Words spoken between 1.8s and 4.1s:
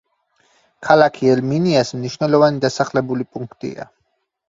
მნიშვნელოვანი დასახლებული პუნქტია.